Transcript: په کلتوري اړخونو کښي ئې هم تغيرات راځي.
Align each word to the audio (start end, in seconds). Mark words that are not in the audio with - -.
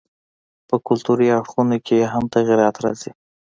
په 0.67 0.75
کلتوري 0.87 1.27
اړخونو 1.37 1.75
کښي 1.85 1.95
ئې 2.01 2.07
هم 2.13 2.23
تغيرات 2.35 2.75
راځي. 2.83 3.11